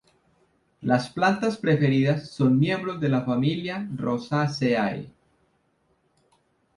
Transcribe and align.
Las 0.81 1.11
plantas 1.11 1.57
preferidas 1.57 2.27
son 2.31 2.57
miembros 2.57 2.99
de 2.99 3.07
la 3.07 3.21
familia 3.21 3.87
Rosaceae. 3.95 5.13